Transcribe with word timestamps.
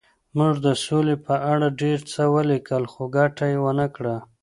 موږ 0.37 0.55
د 0.65 0.67
سولې 0.85 1.15
په 1.25 1.35
اړه 1.53 1.67
ډېر 1.81 1.99
څه 2.11 2.21
ولیکل 2.35 2.83
خو 2.91 3.01
ګټه 3.17 3.45
یې 3.51 3.57
ونه 3.65 3.87
کړه 3.95 4.15